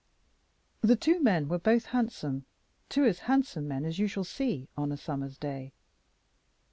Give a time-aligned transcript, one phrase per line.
[0.81, 2.45] The two men were both handsome,
[2.89, 5.73] two as handsome men as you shall see on a summer's day.